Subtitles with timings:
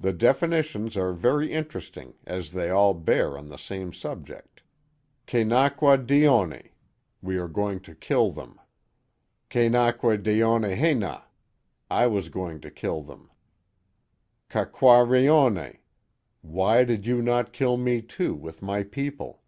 [0.00, 4.60] The definitions are very interesting, as they all bear on the same subject:
[5.28, 6.68] Ke na kwa di one—
[7.22, 8.56] We are going to kill lliem.
[9.50, 11.20] Ke na kwa di io he ne—
[11.88, 13.30] ^I was going to kill them,
[14.48, 15.78] Ka qua ri on ne—
[16.42, 19.44] Why did you not kill me, too, with my people